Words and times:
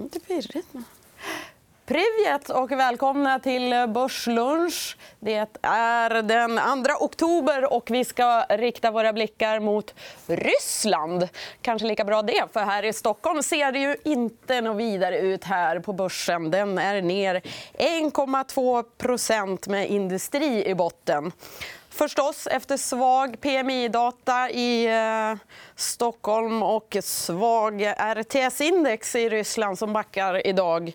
Inte 0.00 0.20
pirrigt. 0.20 0.68
Privet 1.86 2.50
och 2.50 2.72
välkomna 2.72 3.38
till 3.38 3.74
Börslunch. 3.88 4.96
Det 5.20 5.48
är 5.62 6.22
den 6.22 6.84
2 6.84 7.04
oktober 7.04 7.72
och 7.72 7.90
vi 7.90 8.04
ska 8.04 8.44
rikta 8.48 8.90
våra 8.90 9.12
blickar 9.12 9.60
mot 9.60 9.94
Ryssland. 10.26 11.28
Kanske 11.62 11.88
lika 11.88 12.04
bra 12.04 12.22
det, 12.22 12.44
för 12.52 12.60
här 12.60 12.84
i 12.84 12.92
Stockholm 12.92 13.42
ser 13.42 13.72
det 13.72 13.78
ju 13.78 13.96
inte 14.04 14.60
något 14.60 14.76
vidare 14.76 15.18
ut 15.18 15.44
här 15.44 15.78
på 15.78 15.92
börsen. 15.92 16.50
Den 16.50 16.78
är 16.78 17.02
ner 17.02 17.42
1,2% 17.78 19.70
med 19.70 19.90
industri 19.90 20.66
i 20.66 20.74
botten 20.74 21.32
förstås 21.90 22.46
efter 22.46 22.76
svag 22.76 23.40
PMI-data 23.40 24.50
i 24.50 24.86
eh, 24.86 25.38
Stockholm 25.76 26.62
och 26.62 26.96
svag 27.02 27.82
RTS-index 27.98 29.16
i 29.16 29.28
Ryssland 29.28 29.78
som 29.78 29.92
backar 29.92 30.46
idag. 30.46 30.92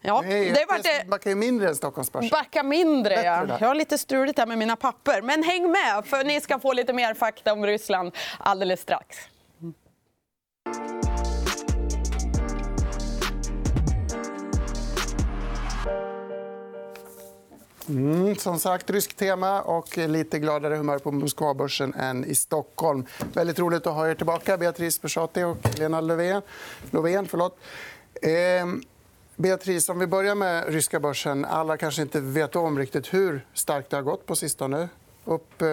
Ja, 0.00 0.22
Nej, 0.26 0.50
det 0.50 0.64
var 0.68 0.78
det... 0.78 1.08
backar 1.08 1.34
mindre 1.34 1.68
än 1.68 1.76
Stockholmsbörsen. 1.76 2.28
Backa 2.30 2.62
mindre, 2.62 3.14
ja. 3.14 3.46
Jag 3.60 3.68
har 3.68 3.74
lite 3.74 3.98
struligt 3.98 4.38
här 4.38 4.46
med 4.46 4.58
mina 4.58 4.76
papper. 4.76 5.22
Men 5.22 5.42
häng 5.42 5.70
med, 5.70 6.04
för 6.06 6.24
ni 6.24 6.40
ska 6.40 6.58
få 6.58 6.72
lite 6.72 6.92
mer 6.92 7.14
fakta 7.14 7.52
om 7.52 7.66
Ryssland 7.66 8.12
alldeles 8.38 8.80
strax. 8.80 9.16
Mm, 17.88 18.36
som 18.36 18.58
sagt, 18.58 18.90
ryskt 18.90 19.16
tema 19.16 19.62
och 19.62 19.98
lite 19.98 20.38
gladare 20.38 20.76
humör 20.76 20.98
på 20.98 21.10
Moskvabörsen 21.10 21.94
än 21.94 22.24
i 22.24 22.34
Stockholm. 22.34 23.06
Väldigt 23.32 23.58
roligt 23.58 23.86
att 23.86 23.94
ha 23.94 24.08
er 24.08 24.14
tillbaka, 24.14 24.58
Beatrice 24.58 25.02
Bersati 25.02 25.42
och 25.42 25.78
Lena 25.78 26.00
Löfven. 26.00 26.42
Lovén. 26.90 27.26
Förlåt. 27.26 27.58
Ehm... 28.22 28.82
Beatrice, 29.36 29.88
om 29.88 29.98
vi 29.98 30.06
börjar 30.06 30.34
med 30.34 30.68
ryska 30.68 31.00
börsen. 31.00 31.44
Alla 31.44 31.76
kanske 31.76 32.02
inte 32.02 32.20
vet 32.20 32.56
om 32.56 32.78
riktigt 32.78 33.14
hur 33.14 33.46
starkt 33.54 33.90
det 33.90 33.96
har 33.96 34.02
gått 34.02 34.26
på 34.26 34.36
sistone. 34.36 34.88
Upp 35.24 35.62
eh, 35.62 35.68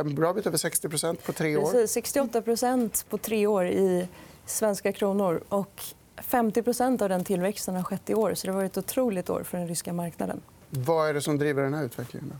en 0.00 0.14
bra 0.14 0.32
bit 0.32 0.46
över 0.46 0.56
60 0.56 0.88
på 1.26 1.32
tre 1.32 1.56
år. 1.56 1.72
Precis, 1.72 2.14
68% 2.16 3.04
på 3.08 3.18
tre 3.18 3.46
år 3.46 3.66
i 3.66 4.08
svenska 4.46 4.92
kronor. 4.92 5.42
Och 5.48 5.82
50% 6.16 7.02
av 7.02 7.08
den 7.08 7.24
tillväxten 7.24 7.74
har 7.74 7.82
skett 7.82 8.10
i 8.10 8.14
år. 8.14 8.34
Så 8.34 8.46
det 8.46 8.52
har 8.52 8.58
varit 8.58 8.72
ett 8.72 8.78
otroligt 8.78 9.30
år 9.30 9.42
för 9.42 9.58
den 9.58 9.68
ryska 9.68 9.92
marknaden. 9.92 10.40
Vad 10.70 11.08
är 11.08 11.14
det 11.14 11.20
som 11.20 11.38
driver 11.38 11.62
den 11.62 11.74
här 11.74 11.84
utvecklingen? 11.84 12.32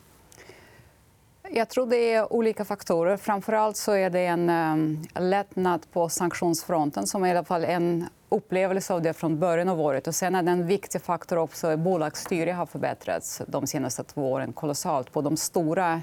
Jag 1.51 1.69
tror 1.69 1.87
det 1.87 2.13
är 2.13 2.33
olika 2.33 2.65
faktorer. 2.65 3.17
Framför 3.17 3.53
allt 3.53 3.77
så 3.77 3.93
är 3.93 4.11
det 4.11 4.27
en 4.27 4.51
um, 4.51 5.05
lättnad 5.15 5.87
på 5.93 6.09
sanktionsfronten 6.09 7.07
som 7.07 7.25
är 7.25 7.29
i 7.29 7.31
alla 7.31 7.45
fall 7.45 7.65
en 7.65 8.07
upplevelse 8.29 8.95
av 8.95 9.03
det 9.03 9.13
från 9.13 9.39
början 9.39 9.69
av 9.69 9.81
året. 9.81 10.07
Och 10.07 10.15
sen 10.15 10.35
är 10.35 10.43
det 10.43 10.51
en 10.51 10.67
viktig 10.67 11.03
faktor 11.03 11.37
också 11.37 11.67
att 11.67 11.79
bolagsstyret 11.79 12.57
har 12.57 12.67
förbättrats 12.67 13.43
de 13.47 13.67
senaste 13.67 14.05
två 14.05 14.33
åren 14.33 14.53
kolossalt 14.53 15.13
på 15.13 15.23
de 15.23 15.37
stora 15.37 16.03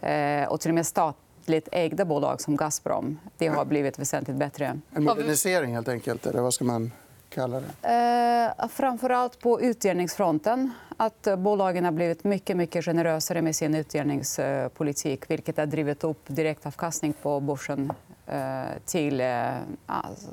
eh, 0.00 0.48
och 0.48 0.60
till 0.60 0.70
och 0.70 0.74
med 0.74 0.86
statligt 0.86 1.68
ägda 1.72 2.04
bolag 2.04 2.40
som 2.40 2.56
Gazprom. 2.56 3.18
Det 3.36 3.48
har 3.48 3.64
blivit 3.64 3.98
väsentligt 3.98 4.36
bättre. 4.36 4.80
En 4.90 5.04
modernisering, 5.04 5.74
helt 5.74 5.88
enkelt? 5.88 6.26
Eller 6.26 6.42
vad 6.42 6.54
ska 6.54 6.64
man 6.64 6.92
kalla 7.28 7.60
det? 7.60 8.52
Eh, 8.62 8.68
framför 8.68 9.10
allt 9.10 9.38
på 9.38 9.60
utdelningsfronten. 9.60 10.70
Att 10.96 11.28
bolagen 11.38 11.84
har 11.84 11.92
blivit 11.92 12.24
mycket, 12.24 12.56
mycket 12.56 12.84
generösare 12.84 13.42
med 13.42 13.56
sin 13.56 13.74
utdelningspolitik 13.74 15.30
vilket 15.30 15.56
har 15.56 15.66
drivit 15.66 16.04
upp 16.04 16.20
direktavkastning 16.26 17.12
på 17.12 17.40
börsen 17.40 17.92
eh, 18.26 18.62
till 18.84 19.20
eh, 19.20 19.46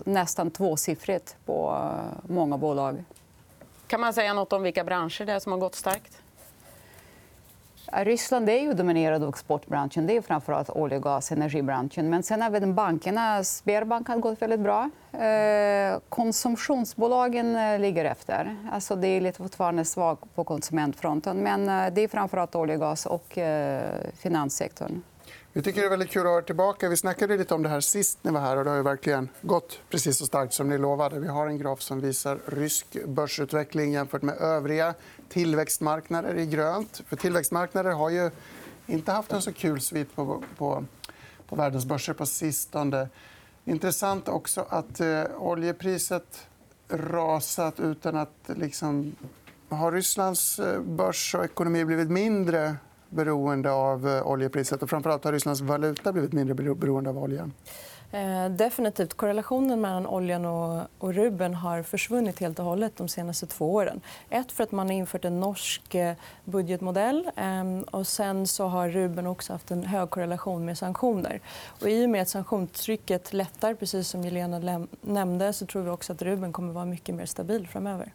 nästan 0.05 0.51
tvåsiffrigt 0.51 1.35
på 1.45 1.71
eh, 1.71 2.31
många 2.33 2.57
bolag. 2.57 3.03
Kan 3.87 4.01
man 4.01 4.13
säga 4.13 4.33
nåt 4.33 4.53
om 4.53 4.63
vilka 4.63 4.83
branscher 4.83 5.25
det 5.25 5.33
är 5.33 5.39
som 5.39 5.51
har 5.51 5.59
gått 5.59 5.75
starkt? 5.75 6.22
Ryssland 7.95 8.49
är 8.49 8.59
ju 8.59 8.73
dominerad 8.73 9.23
av 9.23 9.29
exportbranschen. 9.29 10.07
Det 10.07 10.17
är 10.17 10.21
framförallt 10.21 10.69
olje, 10.69 10.99
gas 10.99 11.31
och 11.31 11.37
energibranschen. 11.37 12.09
Men 12.09 12.23
sen 12.23 12.41
även 12.41 12.75
bankerna. 12.75 13.43
Sberbank 13.43 14.07
har 14.07 14.17
gått 14.17 14.41
väldigt 14.41 14.59
bra. 14.59 14.89
Eh, 15.11 15.99
konsumtionsbolagen 16.09 17.55
eh, 17.55 17.79
ligger 17.79 18.05
efter. 18.05 18.55
Alltså 18.71 18.95
det 18.95 19.07
är 19.07 19.21
lite 19.21 19.37
fortfarande 19.37 19.85
svagt 19.85 20.35
på 20.35 20.43
konsumentfronten. 20.43 21.37
Men 21.37 21.69
eh, 21.69 21.93
det 21.93 22.01
är 22.01 22.07
framförallt 22.07 22.55
olje, 22.55 22.77
gas 22.77 23.05
och 23.05 23.37
finanssektorn. 24.13 25.01
Vi 25.55 25.61
tycker 25.61 25.81
det 25.81 25.87
är 25.87 25.89
väldigt 25.89 26.11
kul 26.11 26.21
att 26.21 26.31
ha 26.31 26.37
er 26.37 26.41
tillbaka. 26.41 26.89
Vi 26.89 26.97
snackade 26.97 27.37
lite 27.37 27.53
om 27.53 27.63
det 27.63 27.69
här 27.69 27.79
sist 27.79 28.19
ni 28.21 28.31
var 28.31 28.39
här. 28.39 28.57
och 28.57 28.63
Det 28.63 28.69
har 28.69 28.83
verkligen 28.83 29.29
gått 29.41 29.79
precis 29.89 30.17
så 30.17 30.25
starkt 30.25 30.53
som 30.53 30.69
ni 30.69 30.77
lovade. 30.77 31.19
Vi 31.19 31.27
har 31.27 31.47
en 31.47 31.57
graf 31.57 31.81
som 31.81 32.01
visar 32.01 32.39
rysk 32.45 32.97
börsutveckling 33.05 33.93
jämfört 33.93 34.21
med 34.21 34.37
övriga 34.37 34.93
tillväxtmarknader 35.29 36.35
i 36.35 36.45
grönt. 36.45 37.01
För 37.07 37.15
tillväxtmarknader 37.15 37.91
har 37.91 38.09
ju 38.09 38.31
inte 38.87 39.11
haft 39.11 39.31
en 39.31 39.41
så 39.41 39.53
kul 39.53 39.81
svit 39.81 40.15
på, 40.15 40.43
på, 40.57 40.85
på 41.47 41.55
världens 41.55 41.85
börser 41.85 42.13
på 42.13 42.25
sistone. 42.25 43.09
Intressant 43.65 44.27
också 44.27 44.65
att 44.69 44.99
eh, 44.99 45.23
oljepriset 45.37 46.47
rasat 46.89 47.79
utan 47.79 48.15
att... 48.15 48.49
Liksom, 48.55 49.15
har 49.69 49.91
Rysslands 49.91 50.59
eh, 50.59 50.81
börs 50.81 51.35
och 51.35 51.45
ekonomi 51.45 51.85
blivit 51.85 52.09
mindre 52.09 52.75
beroende 53.13 53.71
av 53.71 54.07
eh, 54.07 54.27
oljepriset? 54.27 54.83
Och 54.83 54.89
framförallt 54.89 55.23
har 55.23 55.31
Rysslands 55.31 55.61
valuta 55.61 56.11
blivit 56.13 56.33
mindre 56.33 56.53
beroende 56.75 57.09
av 57.09 57.17
oljan? 57.17 57.53
Eh, 58.13 58.49
definitivt. 58.49 59.13
Korrelationen 59.13 59.81
mellan 59.81 60.07
oljan 60.07 60.45
och, 60.45 61.13
rubeln 61.13 61.53
har 61.53 61.83
försvunnit 61.83 62.39
helt 62.39 62.59
och 62.59 62.65
hållet 62.65 62.97
de 62.97 63.07
senaste 63.07 63.47
två 63.47 63.73
åren. 63.73 64.01
Ett 64.29 64.51
för 64.51 64.63
att 64.63 64.71
man 64.71 64.87
har 64.87 64.93
infört 64.93 65.25
en 65.25 65.39
norsk 65.39 65.95
eh, 65.95 66.13
budgetmodell. 66.45 67.29
Ehm, 67.35 67.83
och 67.83 68.07
sen 68.07 68.47
så 68.47 68.67
har 68.67 68.89
rubeln 68.89 69.27
också 69.27 69.53
haft 69.53 69.71
en 69.71 69.83
hög 69.83 70.09
korrelation 70.09 70.65
med 70.65 70.77
sanktioner. 70.77 71.41
Och 71.81 71.89
I 71.89 72.05
och 72.05 72.09
med 72.09 72.21
att 72.21 72.29
sanktionstrycket 72.29 73.33
lättar, 73.33 73.73
precis 73.73 74.07
som 74.07 74.23
Jelena 74.23 74.87
nämnde 75.01 75.53
så 75.53 75.65
tror 75.65 75.81
vi 75.81 75.89
också 75.89 76.13
att 76.13 76.21
rubeln 76.21 76.53
kommer 76.53 76.69
att 76.69 76.75
vara 76.75 76.85
mycket 76.85 77.15
mer 77.15 77.25
stabil 77.25 77.67
framöver. 77.67 78.13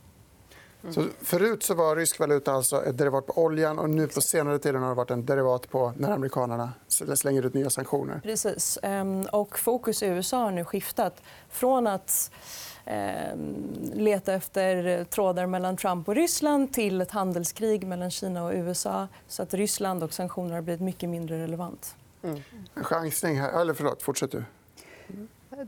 Mm. 0.82 0.94
Så 0.94 1.04
förut 1.20 1.62
så 1.62 1.74
var 1.74 1.96
rysk 1.96 2.20
valuta 2.20 2.52
alltså 2.52 2.84
ett 2.84 2.98
derivat 2.98 3.26
på 3.26 3.42
oljan. 3.42 3.78
och 3.78 3.90
nu 3.90 4.06
på 4.06 4.20
senare 4.20 4.58
tiden 4.58 4.82
har 4.82 4.88
det 4.88 4.94
varit 4.94 5.10
en 5.10 5.26
derivat 5.26 5.70
på 5.70 5.92
när 5.96 6.10
amerikanerna 6.10 6.72
slänger 7.14 7.46
ut 7.46 7.54
nya 7.54 7.70
sanktioner. 7.70 8.20
Precis. 8.22 8.78
Ehm, 8.82 9.22
och 9.22 9.58
fokus 9.58 10.02
i 10.02 10.06
USA 10.06 10.42
har 10.42 10.50
nu 10.50 10.64
skiftat 10.64 11.22
från 11.48 11.86
att 11.86 12.30
ehm, 12.84 13.56
leta 13.94 14.34
efter 14.34 15.04
trådar 15.04 15.46
mellan 15.46 15.76
Trump 15.76 16.08
och 16.08 16.14
Ryssland 16.14 16.72
till 16.72 17.00
ett 17.00 17.10
handelskrig 17.10 17.86
mellan 17.86 18.10
Kina 18.10 18.44
och 18.44 18.52
USA 18.54 19.08
så 19.28 19.42
att 19.42 19.54
Ryssland 19.54 20.02
och 20.02 20.12
sanktioner 20.12 20.54
har 20.54 20.62
blivit 20.62 20.80
mycket 20.82 21.08
mindre 21.08 21.42
relevant. 21.42 21.96
Mm. 22.22 22.42
En 22.74 22.84
chansning 22.84 23.40
här. 23.40 23.60
Eller 23.60 23.74
förlåt, 23.74 24.02
fortsätt 24.02 24.30
du. 24.30 24.44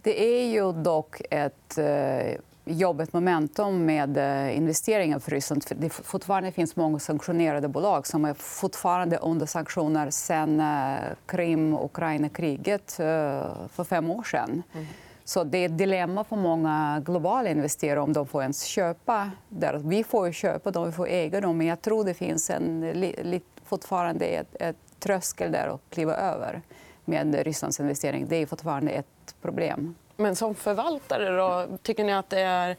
Det 0.02 0.22
är 0.22 0.46
ju 0.46 0.72
dock 0.72 1.22
ett 1.30 1.78
eh, 1.78 2.40
jobbigt 2.70 3.12
momentum 3.12 3.86
med 3.86 4.16
eh, 4.16 4.56
investeringar 4.56 5.18
för 5.18 5.30
Ryssland. 5.30 5.64
Det 5.76 5.90
fortfarande 5.90 6.52
finns 6.52 6.76
många 6.76 6.98
sanktionerade 6.98 7.68
bolag 7.68 8.06
som 8.06 8.24
är 8.24 8.34
fortfarande 8.34 9.16
under 9.16 9.46
sanktioner 9.46 10.10
sen 10.10 10.60
eh, 10.60 10.98
Krim 11.26 11.74
och 11.74 11.84
Ukraina-kriget 11.84 13.00
eh, 13.00 13.06
för 13.68 13.84
fem 13.84 14.10
år 14.10 14.22
sen. 14.22 14.62
Mm. 14.72 14.86
Så 15.24 15.44
det 15.44 15.58
är 15.58 15.66
ett 15.66 15.78
dilemma 15.78 16.24
för 16.24 16.36
många 16.36 17.02
globala 17.04 17.50
investerare 17.50 18.00
om 18.00 18.12
de 18.12 18.26
får 18.26 18.42
ens 18.42 18.64
köpa. 18.64 19.30
Där. 19.48 19.80
Vi 19.84 20.04
får 20.04 20.26
ju 20.26 20.32
köpa 20.32 20.70
dem, 20.70 20.86
vi 20.86 20.92
får 20.92 21.08
äga 21.08 21.40
dem. 21.40 21.58
Men 21.58 21.66
jag 21.66 21.82
tror 21.82 22.04
det 22.04 22.14
finns 22.14 22.50
en, 22.50 23.40
fortfarande 23.64 24.24
ett, 24.26 24.56
ett 24.60 24.76
tröskel 24.98 25.52
där 25.52 25.68
att 25.74 25.80
kliva 25.90 26.14
över 26.14 26.62
med 27.04 27.34
Rysslands 27.34 27.80
investering. 27.80 28.26
Det 28.28 28.36
är 28.36 28.46
fortfarande 28.46 28.90
ett 28.90 29.34
problem. 29.42 29.94
Men 30.20 30.36
som 30.36 30.54
förvaltare, 30.54 31.36
då, 31.36 31.78
tycker 31.82 32.04
ni 32.04 32.12
att 32.12 32.30
det 32.30 32.40
är 32.40 32.76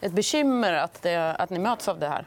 ett 0.00 0.12
bekymmer 0.12 0.72
att, 0.72 1.02
det, 1.02 1.36
att 1.36 1.50
ni 1.50 1.58
möts 1.58 1.88
av 1.88 1.98
det 1.98 2.08
här? 2.08 2.24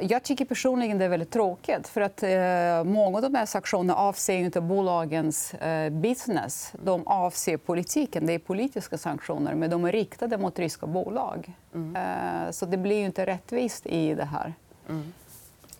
Jag 0.00 0.22
tycker 0.22 0.44
personligen 0.44 0.98
det 0.98 1.04
är 1.04 1.08
väldigt 1.08 1.30
tråkigt. 1.30 1.88
För 1.88 2.00
att, 2.00 2.22
eh, 2.22 2.84
många 2.84 3.16
av 3.18 3.22
de 3.22 3.34
här 3.34 3.46
sanktionerna 3.46 3.94
avser 3.94 4.38
inte 4.38 4.60
bolagens 4.60 5.54
eh, 5.54 5.90
business. 5.90 6.72
De 6.84 7.06
avser 7.06 7.56
politiken. 7.56 8.26
Det 8.26 8.32
är 8.32 8.38
politiska 8.38 8.98
sanktioner, 8.98 9.54
men 9.54 9.70
de 9.70 9.84
är 9.84 9.92
riktade 9.92 10.38
mot 10.38 10.58
ryska 10.58 10.86
bolag. 10.86 11.52
Mm. 11.74 11.96
Eh, 11.96 12.50
så 12.50 12.66
det 12.66 12.76
blir 12.76 13.04
inte 13.04 13.26
rättvist 13.26 13.86
i 13.86 14.14
det 14.14 14.24
här. 14.24 14.54
Mm. 14.88 15.12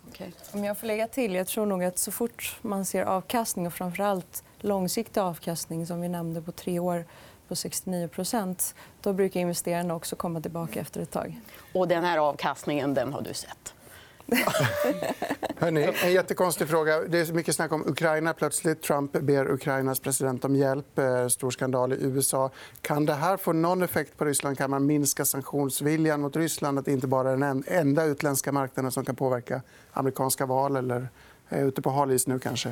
Okay. 0.09 0.31
Om 0.53 0.65
jag 0.65 0.79
får 0.79 0.87
lägga 0.87 1.09
till, 1.09 1.35
jag 1.35 1.47
tror 1.47 1.67
nog 1.67 1.85
att 1.85 1.99
så 1.99 2.13
fort 2.13 2.59
man 2.63 2.85
ser 2.85 3.05
avkastning 3.05 3.67
och 3.67 3.73
framförallt 3.73 4.45
långsiktig 4.63 5.21
avkastning 5.21 5.87
som 5.87 6.01
vi 6.01 6.09
nämnde 6.09 6.43
på 6.43 6.53
tre 6.53 6.79
år 6.79 7.05
på 7.53 7.57
69 7.57 8.09
då 9.01 9.13
brukar 9.13 9.41
investerarna 9.41 9.95
också 9.95 10.17
komma 10.17 10.41
tillbaka 10.41 10.81
efter 10.81 11.01
ett 11.01 11.11
tag. 11.11 11.41
Och 11.75 11.89
den 11.89 12.05
här 12.05 12.19
avkastningen 12.19 12.95
den 12.95 13.13
har 13.13 13.23
du 13.23 13.35
sett? 13.35 13.75
Hörrni, 15.57 15.93
en 16.05 16.13
jättekonstig 16.13 16.69
fråga. 16.69 17.01
Det 17.01 17.19
är 17.19 17.33
mycket 17.33 17.55
snack 17.55 17.73
om 17.73 17.87
Ukraina. 17.87 18.35
Plötsligt 18.35 18.83
Trump 18.83 19.13
ber 19.13 19.51
Ukrainas 19.51 20.01
president 20.01 20.45
om 20.45 20.57
hjälp. 20.57 20.99
Eh, 20.99 21.29
stor 21.29 21.51
skandal 21.51 21.93
i 21.93 21.97
USA. 22.01 22.51
Kan 22.81 23.07
det 23.07 23.15
här 23.15 23.37
få 23.37 23.53
någon 23.53 23.83
effekt 23.83 24.17
på 24.17 24.25
Ryssland? 24.25 24.59
Kan 24.59 24.71
man 24.71 24.87
minska 24.87 25.25
sanktionsviljan 25.25 26.21
mot 26.21 26.37
Ryssland? 26.37 26.79
Att 26.79 26.85
det 26.85 26.93
inte 26.93 27.07
bara 27.07 27.31
är 27.31 27.37
den 27.37 27.65
enda 27.67 28.05
utländska 28.05 28.53
marknaden 28.53 28.93
som 28.93 29.05
kan 29.05 29.17
påverka 29.17 29.63
amerikanska 29.93 30.47
val? 30.47 30.77
Eller 30.77 31.09
är 31.49 31.65
ute 31.65 31.83
på 31.83 31.91
halis 31.91 32.27
nu, 32.27 32.39
kanske? 32.39 32.69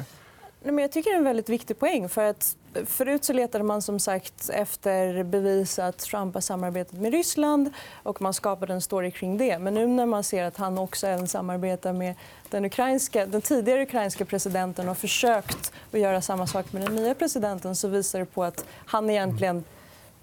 Nej, 0.63 0.73
men 0.73 0.83
jag 0.83 0.93
tycker 0.93 1.11
det 1.11 1.15
är 1.15 1.19
en 1.19 1.25
väldigt 1.25 1.49
viktig 1.49 1.79
poäng. 1.79 2.09
För 2.09 2.25
att 2.25 2.57
förut 2.87 3.25
så 3.25 3.33
letade 3.33 3.65
man 3.65 3.83
som 3.83 3.99
sagt 3.99 4.51
efter 4.53 5.23
bevis 5.23 5.79
att 5.79 5.99
Trump 5.99 6.35
har 6.35 6.41
samarbetat 6.41 7.01
med 7.01 7.13
Ryssland. 7.13 7.71
och 8.03 8.23
Man 8.23 8.35
skapade 8.35 8.73
en 8.73 8.81
story 8.81 9.11
kring 9.11 9.39
det. 9.39 9.59
Men 9.59 9.75
nu 9.75 9.87
när 9.87 10.07
man 10.07 10.25
ser 10.25 10.45
att 10.45 10.57
han 10.57 10.79
också 10.79 11.07
även 11.07 11.29
samarbetar 11.29 11.93
med 11.93 12.15
den, 12.51 12.65
ukrainska, 12.65 13.27
den 13.27 13.43
tidigare 13.43 13.83
ukrainska 13.83 14.25
presidenten 14.25 14.89
och 14.89 14.99
försökt 14.99 15.73
att 15.93 16.01
göra 16.01 16.21
samma 16.21 16.47
sak 16.47 16.73
med 16.73 16.83
den 16.83 16.97
nya 16.97 17.15
presidenten 17.15 17.77
så 17.77 17.89
visar 17.89 18.19
det 18.19 18.27
på 18.27 18.45
att 18.45 18.65
han 18.87 19.11
egentligen 19.11 19.65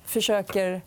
försöker 0.06 0.82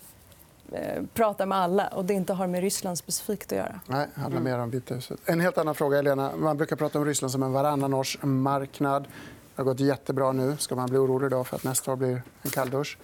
eh, 0.72 1.02
prata 1.14 1.46
med 1.46 1.58
alla 1.58 1.88
och 1.88 2.04
det 2.04 2.14
inte 2.14 2.32
har 2.32 2.46
med 2.46 2.60
Ryssland 2.60 2.98
specifikt 2.98 3.52
att 3.52 3.58
göra. 3.58 3.80
Nej, 3.86 4.06
det 4.14 4.20
handlar 4.20 4.40
mer 4.40 4.58
om 4.58 4.70
Vita 4.70 4.94
huset. 4.94 5.20
En 5.24 5.40
helt 5.40 5.58
annan 5.58 5.74
fråga. 5.74 5.98
Elena. 5.98 6.36
Man 6.36 6.56
brukar 6.56 6.76
prata 6.76 6.98
om 6.98 7.04
Ryssland 7.04 7.32
som 7.32 7.42
en 7.42 7.52
varannan 7.52 7.94
års 7.94 8.18
marknad. 8.22 9.06
Det 9.60 9.64
har 9.64 9.72
gått 9.72 9.80
jättebra 9.80 10.32
nu. 10.32 10.56
Ska 10.56 10.74
man 10.74 10.88
bli 10.88 10.98
orolig 10.98 11.30
då 11.30 11.44
för 11.44 11.56
att 11.56 11.64
nästa 11.64 11.92
år 11.92 11.96
blir 11.96 12.22
en 12.42 12.50
kalldusch? 12.50 12.98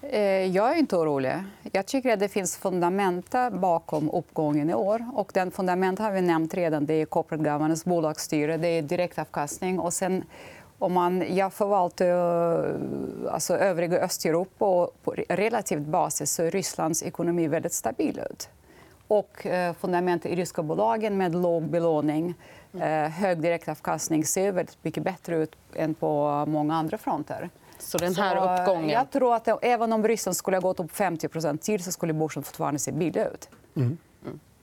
Eh, 0.00 0.22
jag 0.46 0.72
är 0.72 0.74
inte 0.74 0.96
orolig. 0.96 1.34
Jag 1.72 1.86
tycker 1.86 2.12
att 2.12 2.20
det 2.20 2.28
finns 2.28 2.56
fundamenta 2.56 3.50
bakom 3.50 4.10
uppgången 4.10 4.70
i 4.70 4.74
år. 4.74 5.06
Och 5.14 5.30
den 5.34 5.50
fundamenta 5.50 6.02
har 6.02 6.12
vi 6.12 6.20
nämnt 6.22 6.54
redan. 6.54 6.86
Det 6.86 6.94
är 6.94 7.06
corporate 7.06 7.44
governance, 7.44 7.88
bolagsstyre, 7.88 8.56
det 8.56 8.68
är 8.68 8.82
direktavkastning. 8.82 9.78
Och 9.78 9.92
sen, 9.92 10.24
om 10.78 10.92
man, 10.92 11.36
jag 11.36 11.52
förvaltar 11.52 12.06
alltså, 13.30 13.56
övriga 13.56 13.98
Östeuropa. 13.98 14.66
Och 14.66 15.02
på 15.04 15.14
relativt 15.28 15.86
basis 15.86 16.32
så 16.32 16.42
är 16.42 16.50
Rysslands 16.50 17.02
ekonomi 17.02 17.48
väldigt 17.48 17.72
stabil 17.72 18.20
ut. 18.30 18.48
Och 19.08 19.46
eh, 19.46 19.74
fundamentet 19.74 20.32
i 20.32 20.36
ryska 20.36 20.62
bolagen 20.62 21.16
med 21.16 21.34
låg 21.34 21.62
belåning 21.62 22.34
Eh, 22.80 23.10
hög 23.10 23.38
direktavkastning 23.38 24.24
ser 24.24 24.52
väldigt 24.52 24.84
mycket 24.84 25.02
bättre 25.02 25.36
ut 25.36 25.56
än 25.74 25.94
på 25.94 26.44
många 26.48 26.74
andra 26.74 26.98
fronter. 26.98 27.50
Så 27.78 27.98
den 27.98 28.14
här 28.14 28.36
så, 28.36 28.62
uppgången... 28.62 28.90
Jag 28.90 29.10
tror 29.10 29.34
att 29.34 29.64
även 29.64 29.92
om 29.92 30.08
Ryssland 30.08 30.36
skulle 30.36 30.56
ha 30.56 30.60
gått 30.60 30.80
upp 30.80 30.92
50% 30.92 31.56
till 31.56 31.84
så 31.84 31.92
skulle 31.92 32.12
börsen 32.12 32.42
fortfarande 32.42 32.78
se 32.78 32.92
billig 32.92 33.20
ut. 33.20 33.48
Mm. 33.76 33.98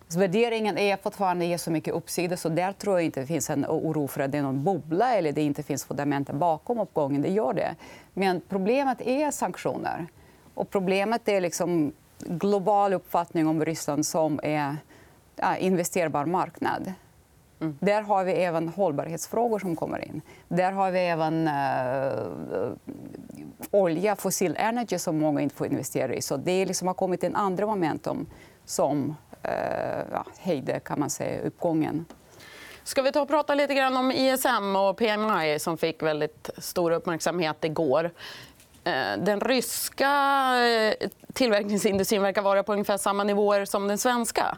Så 0.07 0.19
värderingen 0.19 0.77
är 0.77 0.97
fortfarande 0.97 1.45
ger 1.45 1.57
så 1.57 1.71
mycket 1.71 1.93
uppsida. 1.93 2.37
Så 2.37 2.49
där 2.49 2.73
tror 2.73 2.95
jag 2.95 3.05
inte 3.05 3.19
det 3.19 3.25
finns 3.25 3.49
en 3.49 3.65
oro 3.65 4.07
för 4.07 4.21
att 4.21 4.31
det 4.31 4.37
är 4.37 4.41
någon 4.41 4.63
bubbla 4.63 5.15
eller 5.15 5.31
det 5.31 5.41
inte 5.41 5.63
finns 5.63 5.85
fundament 5.85 6.31
bakom 6.31 6.79
uppgången. 6.79 7.21
Det 7.21 7.29
gör 7.29 7.53
det. 7.53 7.75
Men 8.13 8.41
problemet 8.49 9.01
är 9.01 9.31
sanktioner. 9.31 10.07
Och 10.53 10.69
problemet 10.69 11.27
är 11.27 11.41
liksom 11.41 11.93
global 12.27 12.93
uppfattning 12.93 13.47
om 13.47 13.65
Ryssland 13.65 14.05
som 14.05 14.39
ja, 14.43 15.57
investerbar 15.57 16.25
marknad. 16.25 16.93
Mm. 17.61 17.77
Där 17.79 18.01
har 18.01 18.23
vi 18.23 18.31
även 18.31 18.69
hållbarhetsfrågor 18.69 19.59
som 19.59 19.75
kommer 19.75 20.05
in. 20.05 20.21
Där 20.47 20.71
har 20.71 20.91
vi 20.91 20.99
även 20.99 21.47
uh, 21.47 22.73
olja, 23.71 24.15
fossil 24.15 24.55
energy, 24.59 24.99
som 24.99 25.17
många 25.17 25.41
inte 25.41 25.55
får 25.55 25.67
investera 25.67 26.13
i. 26.13 26.21
Så 26.21 26.37
det 26.37 26.65
liksom 26.65 26.87
har 26.87 26.93
kommit 26.93 27.23
en 27.23 27.35
andra 27.35 27.65
momentum 27.65 28.27
som 28.65 29.15
uh, 29.45 30.03
ja, 30.11 30.25
hejde 30.39 30.79
kan 30.79 30.99
man 30.99 31.09
säga, 31.09 31.41
uppgången. 31.41 32.05
Ska 32.83 33.01
vi 33.01 33.11
ta 33.11 33.21
och 33.21 33.27
prata 33.27 33.55
lite 33.55 33.73
grann 33.73 33.97
om 33.97 34.11
ISM 34.11 34.75
och 34.75 34.97
PMI 34.97 35.59
som 35.59 35.77
fick 35.77 36.03
väldigt 36.03 36.49
stor 36.57 36.91
uppmärksamhet 36.91 37.63
igår. 37.63 38.11
Den 39.17 39.39
ryska 39.39 40.07
tillverkningsindustrin 41.33 42.21
verkar 42.21 42.41
vara 42.41 42.63
på 42.63 42.73
ungefär 42.73 42.97
samma 42.97 43.23
nivåer 43.23 43.65
som 43.65 43.87
den 43.87 43.97
svenska. 43.97 44.57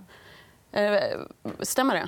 Eh, 0.72 0.94
stämmer 1.60 1.96
det? 1.96 2.08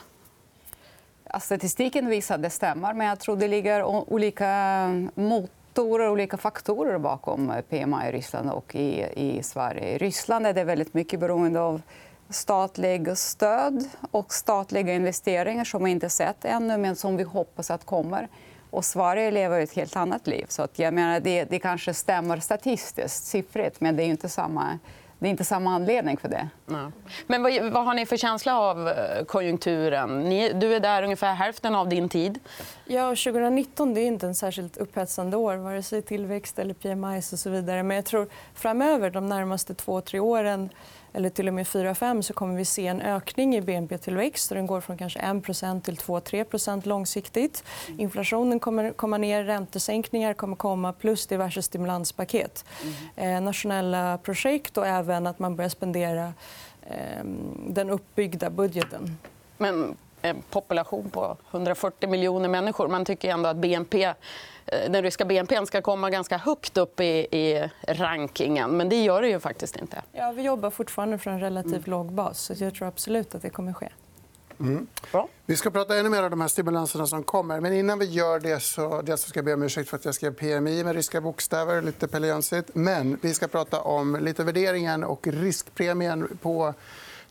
statistiken 1.39 2.07
visar 2.07 2.35
att 2.35 2.41
det 2.41 2.49
stämmer, 2.49 2.93
men 2.93 3.07
jag 3.07 3.19
tror 3.19 3.37
det 3.37 3.47
ligger 3.47 3.83
olika 4.13 4.87
motorer 5.15 6.09
olika 6.09 6.37
faktorer 6.37 6.97
bakom 6.97 7.49
eh, 7.49 7.61
PMI 7.61 8.09
i 8.09 8.11
Ryssland 8.11 8.51
och 8.51 8.75
i, 8.75 9.05
i 9.15 9.43
Sverige. 9.43 9.89
I 9.89 9.97
Ryssland 9.97 10.47
är 10.47 10.53
det 10.53 10.63
väldigt 10.63 10.93
mycket 10.93 11.19
beroende 11.19 11.59
av 11.59 11.81
statliga 12.29 13.15
stöd 13.15 13.89
och 14.11 14.33
statliga 14.33 14.93
investeringar 14.93 15.63
som 15.63 15.83
vi 15.83 15.91
inte 15.91 16.09
sett 16.09 16.45
ännu, 16.45 16.77
men 16.77 16.95
som 16.95 17.17
vi 17.17 17.23
hoppas 17.23 17.71
att 17.71 17.85
kommer. 17.85 18.27
Och 18.75 18.85
Sverige 18.85 19.31
lever 19.31 19.59
ett 19.59 19.73
helt 19.73 19.95
annat 19.95 20.27
liv. 20.27 20.45
Så 20.49 20.61
att 20.61 20.79
jag 20.79 20.93
menar, 20.93 21.19
det, 21.19 21.43
det 21.43 21.59
kanske 21.59 21.93
stämmer 21.93 22.39
statistiskt, 22.39 23.25
siffrigt, 23.25 23.81
men 23.81 23.95
det 23.95 24.03
är 24.03 24.07
inte 24.07 24.29
samma 24.29 24.79
det 25.19 25.27
är 25.27 25.31
inte 25.31 25.45
samma 25.45 25.75
anledning 25.75 26.17
för 26.17 26.29
det. 26.29 26.49
Ja. 26.65 26.91
Men 27.27 27.43
vad, 27.43 27.71
vad, 27.71 27.85
har 27.85 27.93
ni 27.93 28.05
för 28.05 28.17
känsla 28.17 28.59
av 28.59 28.87
eh, 28.87 29.25
konjunkturen? 29.25 30.19
Ni, 30.19 30.53
du 30.53 30.75
är 30.75 30.79
där 30.79 31.03
ungefär 31.03 31.33
hälften 31.33 31.75
av 31.75 31.89
din 31.89 32.09
tid. 32.09 32.39
Ja, 32.85 33.09
2019 33.09 33.93
det 33.93 34.01
är 34.01 34.05
inte 34.05 34.27
en 34.27 34.35
särskilt 34.35 34.77
upphetsande 34.77 35.37
år, 35.37 35.55
vare 35.55 35.83
sig 35.83 36.01
tillväxt 36.01 36.59
eller 36.59 36.73
PMI. 36.73 37.19
Och 37.19 37.23
så 37.23 37.49
vidare. 37.49 37.83
Men 37.83 37.95
jag 37.95 38.05
tror 38.05 38.27
framöver, 38.53 39.09
de 39.09 39.29
närmaste 39.29 39.73
två, 39.73 40.01
tre 40.01 40.19
åren 40.19 40.69
eller 41.15 41.29
till 41.29 41.47
och 41.47 41.53
med 41.53 41.65
4-5 41.65 42.21
så 42.21 42.33
kommer 42.33 42.55
vi 42.55 42.65
se 42.65 42.87
en 42.87 43.01
ökning 43.01 43.55
i 43.55 43.61
bnp-tillväxt. 43.61 44.49
Den 44.49 44.67
går 44.67 44.81
från 44.81 44.97
kanske 44.97 45.19
1% 45.19 45.81
till 45.81 45.95
2-3% 45.95 46.87
långsiktigt. 46.87 47.63
Inflationen 47.97 48.59
kommer 48.59 48.91
komma 48.91 49.17
ner, 49.17 49.43
räntesänkningar 49.43 50.33
kommer 50.33 50.55
komma 50.55 50.93
plus 50.93 51.27
diverse 51.27 51.61
stimulanspaket. 51.61 52.65
Mm. 53.15 53.35
Eh, 53.35 53.41
nationella 53.41 54.17
projekt 54.17 54.77
och 54.77 54.87
även 54.87 55.27
att 55.27 55.39
man 55.39 55.55
börjar 55.55 55.69
spendera 55.69 56.33
eh, 56.81 57.23
den 57.67 57.89
uppbyggda 57.89 58.49
budgeten. 58.49 59.17
Men 59.57 59.97
en 60.29 60.41
population 60.49 61.09
på 61.09 61.37
140 61.51 62.09
miljoner 62.09 62.49
människor. 62.49 62.87
Man 62.87 63.05
tycker 63.05 63.29
ändå 63.29 63.49
att 63.49 63.57
BNP, 63.57 64.03
eh, 64.03 64.13
den 64.65 65.03
ryska 65.03 65.25
BNP 65.25 65.65
ska 65.65 65.81
komma 65.81 66.09
ganska 66.09 66.37
högt 66.37 66.77
upp 66.77 66.99
i, 66.99 67.27
i 67.31 67.69
rankingen. 67.87 68.77
Men 68.77 68.89
det 68.89 69.03
gör 69.03 69.21
det 69.21 69.27
ju 69.27 69.39
faktiskt 69.39 69.75
inte. 69.75 70.01
Ja, 70.11 70.31
vi 70.31 70.41
jobbar 70.41 70.69
fortfarande 70.69 71.17
från 71.17 71.33
en 71.33 71.39
relativt 71.39 71.73
mm. 71.73 71.83
låg 71.85 72.11
bas. 72.11 72.39
Så 72.57 72.63
jag 72.63 72.75
tror 72.75 72.87
absolut 72.87 73.35
att 73.35 73.41
det 73.41 73.49
kommer 73.49 73.73
ske. 73.73 73.89
Mm. 74.59 74.87
Vi 75.45 75.55
ska 75.55 75.69
prata 75.69 75.97
ännu 75.97 76.09
mer 76.09 76.23
om 76.23 76.29
de 76.29 76.41
här 76.41 76.47
stimulanserna 76.47 77.07
som 77.07 77.23
kommer. 77.23 77.59
Men 77.59 77.73
innan 77.73 77.99
vi 77.99 78.05
gör 78.05 78.39
det 78.39 78.59
så, 78.59 79.01
dels 79.01 79.21
ska 79.21 79.37
jag 79.37 79.45
be 79.45 79.53
om 79.53 79.63
ursäkt 79.63 79.89
för 79.89 79.97
att 79.97 80.05
jag 80.05 80.15
skrev 80.15 80.33
PMI 80.33 80.83
med 80.83 80.95
ryska 80.95 81.21
bokstäver. 81.21 81.81
Lite 81.81 82.07
peliansigt. 82.07 82.69
Men 82.73 83.17
vi 83.21 83.33
ska 83.33 83.47
prata 83.47 83.81
om 83.81 84.15
lite 84.15 84.43
värderingen 84.43 85.03
och 85.03 85.27
riskpremien 85.27 86.37
på 86.41 86.73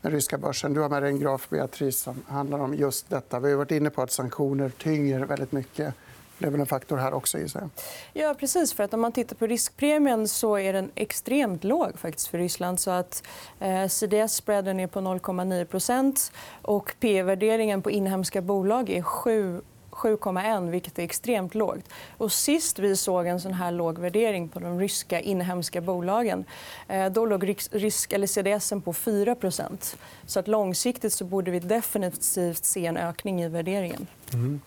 den 0.05 0.13
ryska 0.13 0.39
börsen. 0.39 0.75
Du 0.75 0.81
har 0.81 0.89
med 0.89 1.03
dig 1.03 1.11
en 1.11 1.21
graf, 1.21 1.49
Beatrice, 1.49 1.99
som 1.99 2.23
handlar 2.29 2.59
om 2.59 2.75
just 2.75 3.11
detta. 3.11 3.41
Vi 3.41 3.51
har 3.51 3.57
varit 3.57 3.71
inne 3.71 3.91
på 3.91 4.03
att 4.03 4.11
sanktioner 4.11 4.69
tynger 4.69 5.21
väldigt 5.21 5.53
mycket. 5.53 5.95
Det 6.39 6.47
är 6.47 6.51
väl 6.51 6.61
en 6.61 6.67
faktor 6.67 6.97
här 6.97 7.15
också. 7.15 7.39
Gissar 7.39 7.69
Ja, 8.13 8.35
precis. 8.39 8.73
För 8.73 8.85
att 8.85 8.95
om 8.95 9.01
man 9.01 9.13
tittar 9.13 9.37
på 9.37 9.47
riskpremien 9.47 10.29
så 10.29 10.59
är 10.59 10.73
den 10.73 10.91
extremt 10.95 11.65
låg 11.65 11.99
faktiskt 11.99 12.27
för 12.27 12.39
Ryssland. 12.39 12.81
Så 12.81 12.91
att, 12.91 13.23
eh, 13.61 13.89
CDS-spreaden 13.89 14.81
är 14.81 14.87
på 14.87 15.01
0,9% 15.01 16.33
och 16.63 16.95
P-värderingen 17.01 17.83
på 17.83 17.91
inhemska 17.91 18.41
bolag 18.41 18.91
är 18.91 19.03
7 19.03 19.61
7,1 19.95 20.71
vilket 20.71 20.99
är 20.99 21.03
extremt 21.03 21.55
lågt. 21.55 21.89
Och 22.19 22.33
sist 22.33 22.79
vi 22.79 22.97
såg 22.97 23.27
en 23.27 23.41
sån 23.41 23.53
här 23.53 23.73
låg 23.73 23.99
värdering 23.99 24.49
på 24.49 24.61
de 24.61 24.81
ryska 24.81 25.21
inhemska 25.21 25.81
bolagen 25.81 26.45
eh, 26.89 27.07
då 27.07 27.27
låg 27.27 27.57
risk, 27.71 28.13
eller 28.13 28.27
CDS 28.27 28.71
på 28.71 28.93
4% 28.93 29.97
så 30.27 30.41
att 30.41 30.49
Långsiktigt 30.55 31.13
så 31.13 31.25
borde 31.25 31.51
vi 31.51 31.59
definitivt 31.59 32.65
se 32.65 32.87
en 32.87 32.97
ökning 32.97 33.43
i 33.43 33.49
värderingen. 33.49 34.07
Mm. 34.33 34.61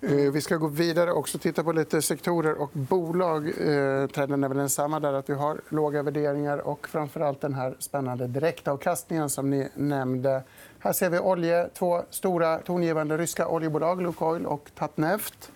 Eh, 0.00 0.32
vi 0.32 0.40
ska 0.40 0.56
gå 0.56 0.66
vidare 0.66 1.12
och 1.12 1.28
titta 1.38 1.64
på 1.64 1.72
lite 1.72 2.02
sektorer 2.02 2.54
och 2.54 2.70
bolag. 2.72 3.46
Eh, 3.46 4.06
trenden 4.06 4.44
är 4.44 4.48
väl 4.48 4.56
densamma. 4.58 5.00
Där 5.00 5.12
att 5.12 5.30
vi 5.30 5.34
har 5.34 5.60
låga 5.68 6.02
värderingar 6.02 6.58
och 6.58 6.88
framför 6.88 7.36
den 7.40 7.54
här 7.54 7.76
spännande 7.78 8.26
direktavkastningen 8.26 9.30
som 9.30 9.50
ni 9.50 9.68
nämnde. 9.74 10.42
Här 10.86 10.92
ser 10.92 11.10
vi 11.10 11.18
olje, 11.18 11.68
två 11.68 12.02
stora 12.10 12.58
tongivande 12.58 13.16
ryska 13.16 13.48
oljebolag, 13.48 14.02
Lukoil 14.02 14.46
och 14.46 14.70
Tatneft 14.74 15.52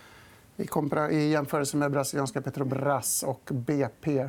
i 1.11 1.31
jämförelse 1.31 1.77
med 1.77 1.91
brasilianska 1.91 2.43
Petrobras 2.43 3.23
och 3.23 3.41
BP. 3.53 4.29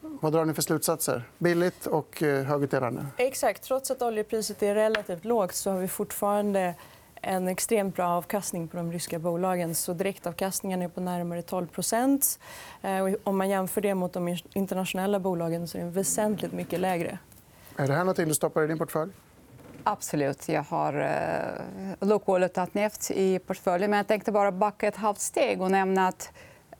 Vad 0.00 0.32
drar 0.32 0.44
ni 0.44 0.54
för 0.54 0.62
slutsatser? 0.62 1.22
Billigt 1.38 1.86
och 1.86 2.22
eh, 2.22 2.44
högutdelande? 2.44 3.06
Exakt. 3.16 3.62
Trots 3.62 3.90
att 3.90 4.02
oljepriset 4.02 4.62
är 4.62 4.74
relativt 4.74 5.24
lågt 5.24 5.54
så 5.54 5.70
har 5.70 5.78
vi 5.78 5.88
fortfarande 5.88 6.74
en 7.14 7.48
extremt 7.48 7.96
bra 7.96 8.08
avkastning 8.08 8.68
på 8.68 8.76
de 8.76 8.92
ryska 8.92 9.18
bolagen. 9.18 9.74
Så 9.74 9.92
direktavkastningen 9.92 10.82
är 10.82 10.88
på 10.88 11.00
närmare 11.00 11.42
12 11.42 11.66
eh, 12.82 13.14
Om 13.24 13.36
man 13.38 13.48
jämför 13.48 13.80
det 13.80 13.94
mot 13.94 14.12
de 14.12 14.38
internationella 14.54 15.20
bolagen 15.20 15.68
så 15.68 15.78
är 15.78 15.82
den 15.82 15.92
väsentligt 15.92 16.52
mycket 16.52 16.80
lägre. 16.80 17.18
Är 17.76 17.86
det 17.86 17.94
här 17.94 18.04
något 18.04 18.16
du 18.16 18.34
stoppar 18.34 18.62
i 18.62 18.66
din 18.66 18.78
portfölj? 18.78 19.12
Absolut. 19.88 20.48
Jag 20.48 20.62
har 20.62 21.00
eh, 21.00 22.08
Lukoil 22.08 22.42
och 22.42 22.52
Tatneft 22.52 23.10
i 23.10 23.38
portföljen. 23.38 23.90
Men 23.90 23.96
jag 23.96 24.06
tänkte 24.06 24.32
bara 24.32 24.52
backa 24.52 24.88
ett 24.88 24.96
halvt 24.96 25.20
steg 25.20 25.62
och 25.62 25.70
nämna 25.70 26.08
att 26.08 26.32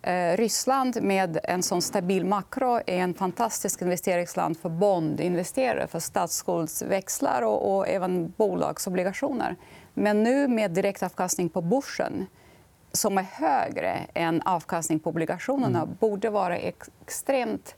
eh, 0.02 0.36
Ryssland 0.36 1.02
med 1.02 1.38
en 1.44 1.62
sån 1.62 1.82
stabil 1.82 2.24
makro 2.24 2.80
är 2.86 2.98
en 2.98 3.14
fantastisk 3.14 3.82
investeringsland 3.82 4.58
för 4.58 4.68
bondinvesterare, 4.68 5.86
för 5.86 5.98
statsskuldsväxlar 5.98 7.42
och, 7.42 7.76
och 7.76 7.88
även 7.88 8.32
bolagsobligationer. 8.36 9.56
Men 9.94 10.22
nu 10.22 10.48
med 10.48 10.70
direktavkastning 10.70 11.48
på 11.48 11.62
börsen 11.62 12.26
som 12.92 13.18
är 13.18 13.26
högre 13.32 14.06
än 14.14 14.42
avkastning 14.42 14.98
på 14.98 15.10
obligationerna 15.10 15.82
mm. 15.82 15.96
borde 16.00 16.30
vara 16.30 16.56
extremt 16.56 17.74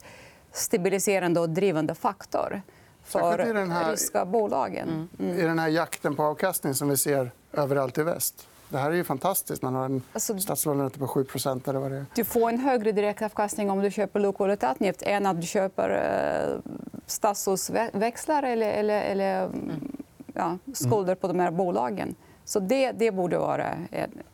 stabiliserande 0.52 1.40
och 1.40 1.50
drivande 1.50 1.94
faktor 1.94 2.62
för 3.08 3.38
den 3.38 3.70
här, 3.70 3.90
ryska 3.90 4.24
bolagen. 4.24 4.88
Mm. 4.88 5.08
Mm. 5.18 5.40
I 5.40 5.42
den 5.42 5.58
här 5.58 5.68
jakten 5.68 6.16
på 6.16 6.22
avkastning 6.22 6.74
som 6.74 6.88
vi 6.88 6.96
ser 6.96 7.30
överallt 7.52 7.98
i 7.98 8.02
väst. 8.02 8.48
Det 8.68 8.78
här 8.78 8.90
är 8.90 8.94
ju 8.94 9.04
fantastiskt. 9.04 9.62
Man 9.62 9.74
har 9.74 9.84
en 9.84 10.02
alltså, 10.12 10.38
statslåneränta 10.38 10.98
på 10.98 11.08
7 11.08 11.26
eller 11.34 11.72
vad 11.72 11.90
det 11.90 11.96
är. 11.96 12.06
Du 12.14 12.24
får 12.24 12.48
en 12.48 12.58
högre 12.58 12.92
direktavkastning 12.92 13.70
om 13.70 13.82
du 13.82 13.90
köper 13.90 14.20
Lukoil 14.20 14.50
och 14.50 14.58
Tatneft 14.58 15.02
än 15.02 15.26
att 15.26 15.40
du 15.40 15.46
köper 15.46 15.90
eh, 15.90 16.72
statsskuldsväxlar 17.06 18.42
eller, 18.42 18.70
eller, 18.70 19.02
eller 19.02 19.44
mm. 19.44 19.96
ja, 20.34 20.58
skulder 20.74 21.14
på 21.14 21.28
de 21.28 21.40
här 21.40 21.50
bolagen. 21.50 22.14
Så 22.44 22.60
det, 22.60 22.92
det 22.92 23.10
borde 23.10 23.38
vara... 23.38 23.74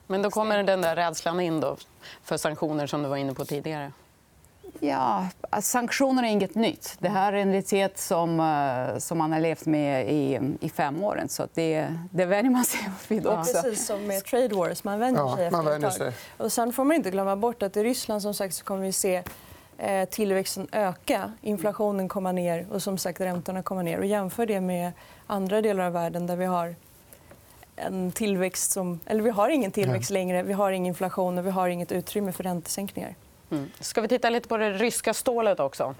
Men 0.06 0.22
då 0.22 0.30
kommer 0.30 0.62
den 0.62 0.80
där 0.80 0.96
rädslan 0.96 1.40
in 1.40 1.60
då 1.60 1.76
för 2.22 2.36
sanktioner 2.36 2.86
som 2.86 3.02
du 3.02 3.08
var 3.08 3.16
inne 3.16 3.34
på 3.34 3.44
tidigare. 3.44 3.92
Ja, 4.80 5.28
sanktioner 5.60 6.22
är 6.22 6.26
inget 6.26 6.54
nytt. 6.54 6.96
Det 6.98 7.08
här 7.08 7.32
är 7.32 7.36
en 7.36 7.48
realitet 7.48 7.98
som, 7.98 8.40
eh, 8.40 8.98
som 8.98 9.18
man 9.18 9.32
har 9.32 9.40
levt 9.40 9.66
med 9.66 10.10
i, 10.10 10.40
i 10.60 10.68
fem 10.68 11.04
år. 11.04 11.22
Så 11.28 11.48
det, 11.54 11.88
det 12.10 12.24
vänjer 12.24 12.52
man 12.52 12.64
sig 12.64 12.80
vid. 13.08 13.26
Också. 13.26 13.56
Ja, 13.56 13.62
precis 13.62 13.86
som 13.86 14.06
med 14.06 14.24
trade 14.24 14.54
wars. 14.54 14.84
Man 14.84 14.98
vänjer 14.98 15.36
sig 15.36 15.44
ja, 15.44 15.50
man 15.50 15.64
vänjer 15.64 15.90
sig. 15.90 16.12
Och 16.36 16.52
sen 16.52 16.72
får 16.72 16.84
man 16.84 16.96
inte 16.96 17.10
glömma 17.10 17.36
bort 17.36 17.62
att 17.62 17.76
i 17.76 17.84
Ryssland 17.84 18.22
som 18.22 18.34
sagt, 18.34 18.54
så 18.54 18.64
kommer 18.64 18.82
vi 18.82 18.92
se 18.92 19.22
eh, 19.78 20.08
tillväxten 20.08 20.68
öka, 20.72 21.32
inflationen 21.40 22.08
komma 22.08 22.32
ner 22.32 22.66
och 22.70 22.82
som 22.82 22.98
sagt, 22.98 23.20
räntorna 23.20 23.62
komma 23.62 23.82
ner. 23.82 23.98
Och 23.98 24.06
jämför 24.06 24.46
det 24.46 24.60
med 24.60 24.92
andra 25.26 25.62
delar 25.62 25.84
av 25.84 25.92
världen 25.92 26.26
där 26.26 26.36
vi 26.36 26.44
har 26.44 26.74
en 27.76 28.12
tillväxt 28.12 28.70
som... 28.72 29.00
Eller 29.06 29.22
vi 29.22 29.30
har 29.30 29.48
ingen 29.48 29.70
tillväxt 29.70 30.10
längre, 30.10 30.42
vi 30.42 30.52
har 30.52 30.72
ingen 30.72 30.86
inflation 30.86 31.38
och 31.38 31.46
vi 31.46 31.50
har 31.50 31.68
inget 31.68 31.92
utrymme 31.92 32.32
för 32.32 32.42
räntesänkningar. 32.42 33.14
Mm. 33.50 33.70
Ska 33.80 34.00
vi 34.00 34.08
titta 34.08 34.30
lite 34.30 34.48
på 34.48 34.56
det 34.56 34.70
ryska 34.70 35.14
stålet 35.14 35.60
också? 35.60 35.94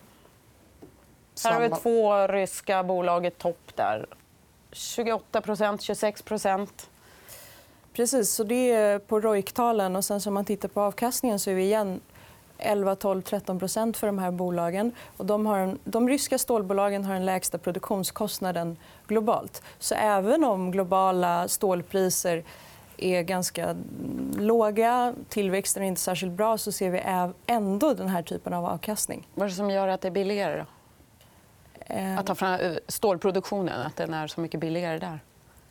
Här 1.44 1.52
har 1.52 1.60
vi 1.60 1.68
två 1.68 2.26
ryska 2.26 2.82
bolag 2.82 3.26
i 3.26 3.30
topp. 3.30 3.72
där. 3.74 4.06
28% 4.72 5.22
26% 5.32 6.68
Precis. 7.94 8.30
Så 8.30 8.44
det 8.44 8.72
är 8.72 8.98
på 8.98 9.20
ROIC-talen. 9.20 9.96
Och 9.96 10.04
sen 10.04 10.20
om 10.26 10.34
man 10.34 10.44
tittar 10.44 10.68
på 10.68 10.80
avkastningen 10.80 11.38
så 11.38 11.50
är 11.50 11.54
vi 11.54 11.62
igen 11.62 12.00
11, 12.58 12.96
12, 12.96 13.22
13% 13.22 13.96
för 13.96 14.06
de 14.06 14.18
här 14.18 14.30
bolagen. 14.30 14.92
Och 15.16 15.26
de, 15.26 15.46
har 15.46 15.58
en, 15.58 15.78
de 15.84 16.08
ryska 16.08 16.38
stålbolagen 16.38 17.04
har 17.04 17.14
den 17.14 17.26
lägsta 17.26 17.58
produktionskostnaden 17.58 18.76
globalt. 19.06 19.62
Så 19.78 19.94
även 19.94 20.44
om 20.44 20.70
globala 20.70 21.48
stålpriser 21.48 22.44
är 22.98 23.22
ganska 23.22 23.76
låga, 24.38 25.14
tillväxten 25.28 25.82
är 25.82 25.86
inte 25.86 26.00
särskilt 26.00 26.32
bra 26.32 26.58
så 26.58 26.72
ser 26.72 26.90
vi 26.90 27.02
ändå 27.46 27.94
den 27.94 28.08
här 28.08 28.22
typen 28.22 28.52
av 28.52 28.64
avkastning. 28.64 29.28
Vad 29.34 29.44
är 29.44 29.50
det 29.50 29.56
som 29.56 29.70
gör 29.70 29.88
att 29.88 30.00
det 30.00 30.08
är 30.08 30.12
billigare? 30.12 30.58
Då? 30.58 30.64
Eh, 31.94 32.18
att 32.18 32.26
ta 32.26 32.34
fram 32.34 32.60
eh, 32.60 32.72
stålproduktionen, 32.88 33.86
att 33.86 33.96
den 33.96 34.14
är 34.14 34.26
så 34.26 34.40
mycket 34.40 34.60
billigare 34.60 34.98
där? 34.98 35.20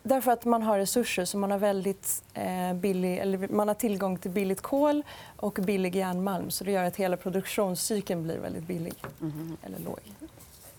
Därför 0.02 0.32
att 0.32 0.44
man 0.44 0.62
har 0.62 0.78
resurser. 0.78 1.24
så 1.24 1.38
man 1.38 1.50
har, 1.50 1.58
väldigt, 1.58 2.22
eh, 2.34 2.74
billig, 2.74 3.18
eller 3.18 3.48
man 3.48 3.68
har 3.68 3.74
tillgång 3.74 4.18
till 4.18 4.30
billigt 4.30 4.60
kol 4.60 5.02
och 5.36 5.58
billig 5.62 5.96
järnmalm. 5.96 6.50
Så 6.50 6.64
det 6.64 6.70
gör 6.70 6.84
att 6.84 6.96
hela 6.96 7.16
produktionscykeln 7.16 8.22
blir 8.22 8.38
väldigt 8.38 8.62
billig. 8.62 8.94
Mm. 9.20 9.56
Eller 9.62 9.78
låg. 9.78 9.98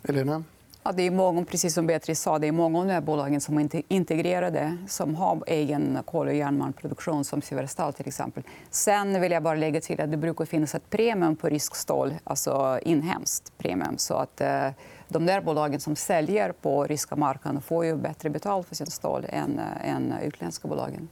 Elena? 0.03 0.43
Ja, 0.87 0.91
det 0.91 1.03
är 1.03 1.11
många, 1.11 1.45
precis 1.45 1.73
som 1.73 1.87
Beatrice 1.87 2.19
sa, 2.19 2.39
det 2.39 2.47
är 2.47 2.51
många 2.51 2.79
av 2.79 2.85
de 2.85 2.93
här 2.93 3.01
bolagen 3.01 3.41
som 3.41 3.57
är 3.57 3.81
integrerade 3.87 4.77
som 4.87 5.15
har 5.15 5.43
egen 5.47 5.99
kol 6.05 6.27
och 6.27 6.33
järnmalmproduktion, 6.33 7.23
som 7.23 7.41
Severstal. 7.41 7.93
Till 7.93 8.07
exempel. 8.07 8.43
Sen 8.69 9.21
vill 9.21 9.31
jag 9.31 9.43
bara 9.43 9.55
lägga 9.55 9.81
till 9.81 10.01
att 10.01 10.11
det 10.11 10.17
brukar 10.17 10.45
finnas 10.45 10.75
ett 10.75 10.89
premium 10.89 11.35
på 11.35 11.49
riskstål, 11.49 12.13
alltså 12.23 12.79
inhemskt 12.81 13.57
premium. 13.57 13.97
Så 13.97 14.13
att, 14.13 14.41
eh, 14.41 14.67
de 15.07 15.25
där 15.25 15.41
bolagen 15.41 15.79
som 15.79 15.95
säljer 15.95 16.51
på 16.51 16.83
ryska 16.83 17.15
marknaden 17.15 17.61
får 17.61 17.85
ju 17.85 17.95
bättre 17.95 18.29
betalt 18.29 18.67
för 18.67 18.75
sin 18.75 18.87
stål 18.87 19.25
än, 19.29 19.59
eh, 19.59 19.95
än 19.95 20.13
utländska 20.23 20.67
bolagen. 20.67 21.07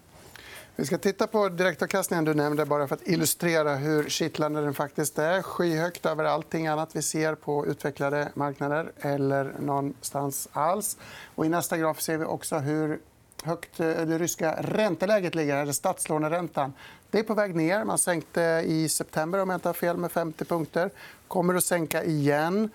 Vi 0.75 0.86
ska 0.86 0.98
titta 0.98 1.27
på 1.27 1.50
direktavkastningen 1.50 2.25
du 2.25 2.34
nämnde 2.34 2.65
bara 2.65 2.88
för 2.88 2.96
att 2.96 3.08
illustrera 3.08 3.75
hur 3.75 4.10
kittlande 4.10 4.62
den 4.62 4.74
faktiskt 4.74 5.20
är. 5.20 5.42
Skyhögt 5.42 6.06
över 6.06 6.24
allting 6.24 6.68
annat 6.68 6.96
vi 6.96 7.01
ser 7.01 7.36
på 7.36 7.65
utvecklade 7.65 8.32
marknader 8.34 8.92
eller 9.01 9.53
någonstans 9.60 10.48
alls. 10.51 10.98
Och 11.36 11.46
I 11.46 11.50
nästa 11.50 11.77
graf 11.77 12.01
ser 12.01 12.18
vi 12.18 12.25
också 12.25 12.58
hur 12.58 13.00
högt 13.44 13.80
eh, 13.80 13.88
det 13.88 14.18
ryska 14.18 14.56
ränteläget 14.62 15.36
ligger, 15.36 15.58
eller 15.58 15.74
statslåneräntan. 15.74 16.74
Det 17.12 17.20
är 17.20 17.24
på 17.24 17.34
väg 17.34 17.56
ner. 17.56 17.84
Man 17.84 17.98
sänkte 17.98 18.63
i 18.65 18.89
september 18.89 19.39
om 19.39 19.50
jag 19.50 19.58
inte 19.58 19.70
har 19.70 19.74
fel, 19.74 19.98
med 19.98 20.12
50 20.12 20.46
punkter. 20.46 20.89
kommer 21.27 21.56
att 21.56 21.63
sänka 21.63 22.03
igen. 22.03 22.70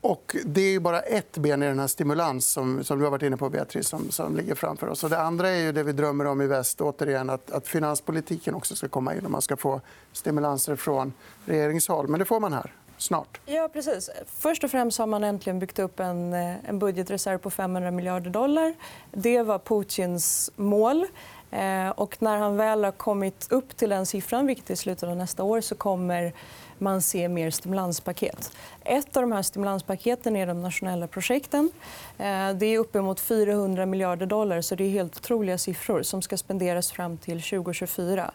Och 0.00 0.36
det 0.44 0.60
är 0.60 0.80
bara 0.80 1.00
ett 1.00 1.38
ben 1.38 1.62
i 1.62 1.66
den 1.66 1.78
här 1.78 1.86
stimulans 1.86 2.48
som, 2.48 2.84
som 2.84 2.98
du 2.98 3.04
har 3.04 3.10
varit 3.10 3.22
inne 3.22 3.36
på, 3.36 3.50
Beatrice, 3.50 3.88
som, 3.88 4.10
som 4.10 4.36
ligger 4.36 4.54
framför 4.54 4.88
oss. 4.88 5.04
Och 5.04 5.10
det 5.10 5.18
andra 5.18 5.48
är 5.48 5.60
ju 5.60 5.72
det 5.72 5.82
vi 5.82 5.92
drömmer 5.92 6.24
om 6.24 6.40
i 6.40 6.46
väst, 6.46 6.80
återigen, 6.80 7.30
att, 7.30 7.50
att 7.50 7.68
finanspolitiken 7.68 8.54
också 8.54 8.76
ska 8.76 8.88
komma 8.88 9.14
in 9.14 9.24
och 9.24 9.30
man 9.30 9.42
ska 9.42 9.56
få 9.56 9.80
stimulanser 10.12 10.76
från 10.76 11.12
regeringshåll. 11.44 12.08
Men 12.08 12.18
det 12.18 12.24
får 12.24 12.40
man 12.40 12.52
här 12.52 12.72
snart. 12.98 13.40
Ja, 13.46 13.68
precis. 13.72 14.10
Först 14.26 14.64
och 14.64 14.70
främst 14.70 14.98
har 14.98 15.06
man 15.06 15.24
äntligen 15.24 15.58
byggt 15.58 15.78
upp 15.78 16.00
en, 16.00 16.34
eh, 16.34 16.68
en 16.68 16.78
budgetreserv 16.78 17.38
på 17.38 17.50
500 17.50 17.90
miljarder 17.90 18.30
dollar. 18.30 18.74
Det 19.12 19.42
var 19.42 19.58
Putins 19.58 20.50
mål. 20.56 21.06
Eh, 21.50 21.88
och 21.88 22.22
när 22.22 22.36
han 22.36 22.56
väl 22.56 22.84
har 22.84 22.92
kommit 22.92 23.46
upp 23.50 23.76
till 23.76 23.90
den 23.90 24.06
siffran, 24.06 24.46
vilket 24.46 24.70
är 24.70 24.74
i 24.74 24.76
slutet 24.76 25.08
av 25.08 25.16
nästa 25.16 25.42
år, 25.42 25.60
så 25.60 25.74
kommer 25.74 26.32
man 26.80 27.02
ser 27.02 27.28
mer 27.28 27.50
stimulanspaket. 27.50 28.52
Ett 28.84 29.16
av 29.16 29.22
de 29.22 29.32
här 29.32 29.42
stimulanspaketen 29.42 30.36
är 30.36 30.46
de 30.46 30.62
nationella 30.62 31.06
projekten. 31.06 31.70
Eh, 32.18 32.50
det 32.50 32.66
är 32.66 32.78
uppemot 32.78 33.20
400 33.20 33.86
miljarder 33.86 34.26
dollar. 34.26 34.60
så 34.60 34.74
Det 34.74 34.84
är 34.84 34.90
helt 34.90 35.16
otroliga 35.16 35.58
siffror 35.58 36.02
som 36.02 36.22
ska 36.22 36.36
spenderas 36.36 36.92
fram 36.92 37.16
till 37.16 37.42
2024. 37.42 38.30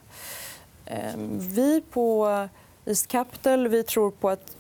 Eh, 0.86 1.14
vi 1.38 1.82
på 1.82 2.48
East 2.86 3.08
Capital 3.08 3.68
vi 3.68 3.84
tror 3.84 4.12
på 4.12 4.30
att 4.30 4.56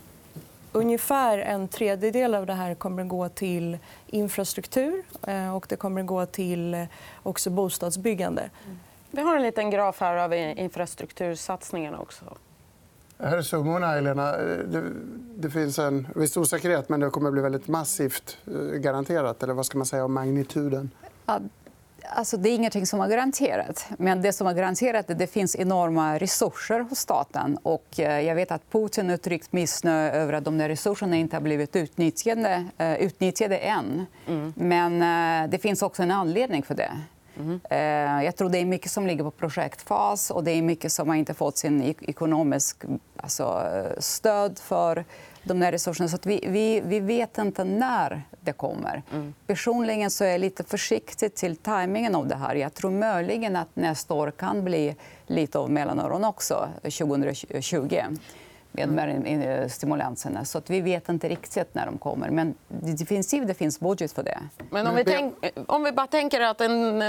ungefär 0.71 1.37
en 1.37 1.67
tredjedel 1.67 2.35
av 2.35 2.45
det 2.45 2.53
här 2.53 2.75
kommer 2.75 3.01
att 3.03 3.09
gå 3.09 3.29
till 3.29 3.77
infrastruktur 4.07 5.03
eh, 5.27 5.55
och 5.55 5.65
det 5.69 5.75
kommer 5.75 6.01
att 6.01 6.07
gå 6.07 6.25
till 6.25 6.87
också 7.23 7.49
bostadsbyggande. 7.49 8.41
Mm. 8.41 8.79
Vi 9.11 9.21
har 9.21 9.35
en 9.35 9.41
liten 9.41 9.69
graf 9.69 9.99
här 9.99 10.15
av 10.15 10.33
infrastruktursatsningarna 10.33 11.99
också. 11.99 12.25
Här 13.23 13.37
är 13.37 13.41
summorna, 13.41 13.87
Helena. 13.87 14.31
Det, 14.31 14.83
det 15.35 15.49
finns 15.49 15.79
en 15.79 16.07
viss 16.15 16.37
osäkerhet, 16.37 16.89
men 16.89 16.99
det 16.99 17.09
kommer 17.09 17.27
att 17.27 17.33
bli 17.33 17.41
väldigt 17.41 17.67
massivt 17.67 18.37
eh, 18.47 18.53
garanterat. 18.53 19.43
Eller 19.43 19.53
vad 19.53 19.65
ska 19.65 19.77
man 19.77 19.85
säga 19.85 20.05
om 20.05 20.13
magnituden? 20.13 20.91
Ja, 21.25 21.39
alltså, 22.09 22.37
det 22.37 22.49
är 22.49 22.55
ingenting 22.55 22.87
som 22.87 23.01
är 23.01 23.07
garanterat. 23.07 23.85
Men 23.97 24.21
det 24.21 24.33
som 24.33 24.47
är 24.47 24.53
garanterat 24.53 25.09
är 25.09 25.13
att 25.13 25.19
det 25.19 25.27
finns 25.27 25.55
enorma 25.55 26.17
resurser 26.19 26.79
hos 26.79 26.99
staten. 26.99 27.57
Och 27.63 27.99
eh, 27.99 28.19
jag 28.19 28.35
vet 28.35 28.51
att 28.51 28.71
Putin 28.71 29.09
uttryckt 29.09 29.53
missnöje 29.53 30.11
över 30.11 30.33
att 30.33 30.45
de 30.45 30.57
där 30.57 30.69
resurserna 30.69 31.15
inte 31.15 31.35
har 31.35 31.41
blivit 31.41 31.75
utnyttjade, 31.75 32.65
eh, 32.77 32.93
utnyttjade 32.95 33.57
än. 33.57 34.05
Mm. 34.27 34.53
Men 34.55 35.49
det 35.49 35.57
finns 35.57 35.81
också 35.81 36.03
en 36.03 36.11
anledning 36.11 36.63
för 36.63 36.75
det. 36.75 36.91
Mm. 37.37 37.59
Jag 38.25 38.35
tror 38.35 38.49
det 38.49 38.57
är 38.57 38.65
mycket 38.65 38.91
som 38.91 39.07
ligger 39.07 39.23
på 39.23 39.31
projektfas 39.31 40.31
och 40.31 40.43
det 40.43 40.51
är 40.51 40.61
mycket 40.61 40.91
som 40.91 41.09
har 41.09 41.15
inte 41.15 41.33
fått 41.33 41.57
sin 41.57 41.95
ekonomisk 42.01 42.83
alltså, 43.17 43.63
stöd 43.99 44.59
för 44.59 45.05
de 45.43 45.61
här 45.61 45.71
resurserna. 45.71 46.09
Så 46.09 46.17
vi, 46.23 46.45
vi, 46.47 46.81
vi 46.85 46.99
vet 46.99 47.37
inte 47.37 47.63
när 47.63 48.23
det 48.41 48.53
kommer. 48.53 49.03
Mm. 49.11 49.33
Personligen 49.47 50.11
så 50.11 50.23
är 50.23 50.31
jag 50.31 50.41
lite 50.41 50.63
försiktig 50.63 51.35
till 51.35 51.55
tajmingen 51.55 52.15
av 52.15 52.27
det 52.27 52.35
här. 52.35 52.55
Jag 52.55 52.73
tror 52.73 52.91
möjligen 52.91 53.55
att 53.55 53.75
nästa 53.75 54.13
år 54.13 54.31
kan 54.31 54.63
bli 54.63 54.95
lite 55.27 55.59
av 55.59 55.71
mellanöron 55.71 56.23
också, 56.23 56.69
2020 56.83 58.01
med 58.73 59.71
stimulanserna. 59.71 60.45
Så 60.45 60.57
att 60.57 60.69
vi 60.69 60.81
vet 60.81 61.09
inte 61.09 61.29
riktigt 61.29 61.75
när 61.75 61.85
de 61.85 61.97
kommer. 61.97 62.29
Men 62.29 62.55
definitivt 62.67 63.47
det 63.47 63.53
finns 63.53 63.79
budget 63.79 64.11
för 64.11 64.23
det. 64.23 64.39
Men 64.69 64.87
om 64.87 64.95
vi, 64.95 65.03
tänk, 65.03 65.35
om 65.67 65.83
vi 65.83 65.91
bara 65.91 66.07
tänker 66.07 66.41
att 66.41 66.61
en, 66.61 67.01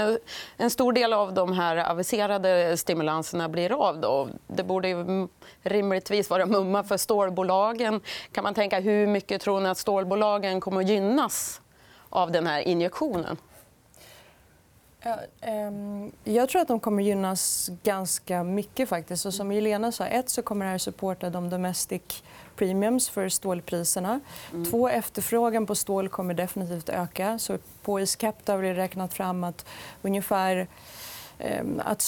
en 0.57 0.69
stor 0.69 0.93
del 0.93 1.13
av 1.13 1.33
de 1.33 1.53
här 1.53 1.77
aviserade 1.77 2.77
stimulanserna 2.77 3.49
blir 3.49 3.87
av. 3.87 3.99
Då. 4.01 4.27
Det 4.47 4.63
borde 4.63 4.87
ju 4.87 5.27
rimligtvis 5.61 6.29
vara 6.29 6.45
mumma 6.45 6.83
för 6.83 6.97
stålbolagen. 6.97 8.01
Kan 8.31 8.43
man 8.43 8.53
tänka 8.53 8.79
hur 8.79 9.07
mycket 9.07 9.41
tror 9.41 9.59
ni 9.59 9.69
att 9.69 9.77
stålbolagen 9.77 10.61
kommer 10.61 10.81
att 10.81 10.89
gynnas 10.89 11.61
av 12.09 12.31
den 12.31 12.47
här 12.47 12.61
injektionen? 12.61 13.37
Ehm, 15.41 16.11
jag 16.23 16.49
tror 16.49 16.61
att 16.61 16.67
de 16.67 16.79
kommer 16.79 17.03
gynnas 17.03 17.69
ganska 17.83 18.43
mycket. 18.43 18.89
faktiskt. 18.89 19.25
Och 19.25 19.33
som 19.33 19.51
Jelena 19.51 19.91
sa, 19.91 20.05
ett 20.05 20.29
så 20.29 20.41
kommer 20.41 20.65
det 20.65 20.71
här 20.71 20.77
supporta 20.77 21.29
de 21.29 21.49
domestic 21.49 22.23
premiums 22.55 23.09
för 23.09 23.29
stålpriserna. 23.29 24.19
Mm. 24.53 24.65
Två, 24.71 24.89
efterfrågan 24.89 25.65
på 25.65 25.75
stål 25.75 26.09
kommer 26.09 26.33
definitivt 26.33 26.89
öka. 26.89 27.39
Så 27.39 27.57
på 27.81 28.05
Capital 28.17 28.55
har 28.55 28.63
vi 28.63 28.73
räknat 28.73 29.13
fram 29.13 29.43
att 29.43 29.65
ungefär 30.01 30.67
ehm, 31.39 31.81
att 31.85 32.01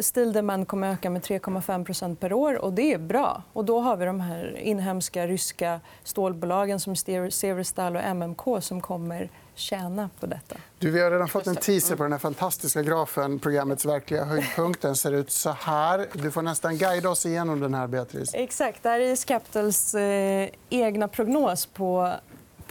ståldemand 0.00 0.68
kommer 0.68 0.92
öka 0.92 1.10
med 1.10 1.22
3,5% 1.22 2.16
per 2.16 2.32
år. 2.32 2.54
och 2.64 2.72
Det 2.72 2.92
är 2.92 2.98
bra. 2.98 3.42
Och 3.52 3.64
då 3.64 3.80
har 3.80 3.96
vi 3.96 4.04
de 4.04 4.20
här 4.20 4.56
inhemska 4.58 5.26
ryska 5.26 5.80
stålbolagen 6.04 6.80
som 6.80 6.96
Severstal 7.30 7.96
och 7.96 8.02
MMK 8.02 8.42
som 8.60 8.80
kommer 8.80 9.30
tjäna 9.54 10.10
på 10.20 10.26
detta. 10.26 10.56
Du, 10.78 10.90
vi 10.90 11.00
har 11.00 11.10
redan 11.10 11.28
fått 11.28 11.46
en 11.46 11.56
teaser 11.56 11.96
på 11.96 12.02
den 12.02 12.12
här 12.12 12.18
fantastiska 12.18 12.82
grafen. 12.82 13.38
Programmets 13.38 13.84
verkliga 13.84 14.24
höjdpunkt. 14.24 14.82
Den 14.82 14.96
ser 14.96 15.12
ut 15.12 15.30
så 15.30 15.50
här. 15.50 16.06
Du 16.12 16.30
får 16.30 16.42
nästan 16.42 16.78
guida 16.78 17.10
oss 17.10 17.26
igenom 17.26 17.60
den 17.60 17.74
här, 17.74 17.86
Beatrice. 17.86 18.34
Exakt. 18.34 18.82
Det 18.82 18.88
här 18.88 19.00
är 19.00 19.16
Scapitals 19.16 19.94
eh, 19.94 20.48
egna 20.70 21.08
prognos 21.08 21.66
på 21.66 22.14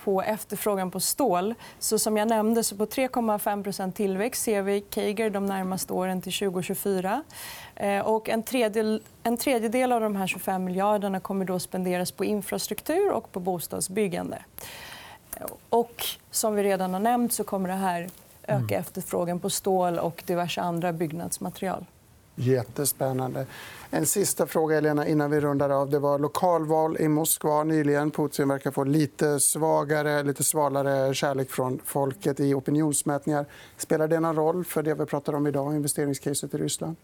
på 0.04 0.22
efterfrågan 0.22 0.92
på 0.92 1.00
stål. 1.00 1.56
Så 1.80 2.00
som 2.00 2.18
jag 2.18 2.28
nämnde, 2.28 2.64
så 2.64 2.76
på 2.76 2.86
3,5% 2.86 3.92
tillväxt 3.92 4.44
ser 4.44 4.62
vi 4.62 4.82
Kager 4.82 5.30
de 5.30 5.46
närmaste 5.46 5.94
åren 5.94 6.22
till 6.22 6.34
2024. 6.34 7.24
Eh, 7.76 8.00
och 8.00 8.30
en, 8.30 8.44
tredjedel, 8.44 9.02
en 9.24 9.38
tredjedel 9.38 9.92
av 9.92 10.02
de 10.02 10.16
här 10.16 10.28
25 10.28 10.64
miljarderna 10.64 11.20
kommer 11.20 11.46
då 11.46 11.60
spenderas 11.60 12.12
på 12.12 12.26
infrastruktur 12.26 13.12
och 13.12 13.32
på 13.32 13.40
bostadsbyggande. 13.40 14.38
Och 15.70 16.06
som 16.32 16.56
vi 16.56 16.64
redan 16.64 16.94
har 16.94 17.00
nämnt 17.00 17.34
så 17.34 17.44
kommer 17.44 17.70
det 17.70 17.76
här 17.76 18.10
öka 18.44 18.76
mm. 18.76 18.80
efterfrågan 18.80 19.40
på 19.40 19.50
stål 19.50 20.00
och 20.00 20.24
diverse 20.26 20.62
andra 20.62 20.94
byggnadsmaterial. 20.94 21.86
Jättespännande. 22.36 23.46
En 23.90 24.06
sista 24.06 24.48
fråga 24.48 24.78
Elena, 24.78 25.08
innan 25.08 25.32
vi 25.32 25.40
rundar 25.40 25.70
av. 25.70 25.90
Det 25.90 26.00
var 26.00 26.20
lokalval 26.20 26.98
i 27.00 27.08
Moskva 27.08 27.64
nyligen. 27.64 28.12
Putin 28.12 28.48
verkar 28.48 28.72
få 28.72 28.84
lite 28.84 29.40
svagare, 29.40 30.24
lite 30.24 30.44
svalare 30.44 31.14
kärlek 31.14 31.52
från 31.52 31.80
folket 31.86 32.40
i 32.40 32.54
opinionsmätningar. 32.54 33.46
Spelar 33.78 34.08
det 34.08 34.20
någon 34.20 34.36
roll 34.36 34.66
för 34.66 34.84
det 34.84 34.94
vi 34.94 35.06
pratar 35.06 35.36
om 35.36 35.48
idag, 35.48 35.76
investeringscaset 35.76 36.54
i 36.54 36.58
Ryssland? 36.58 36.96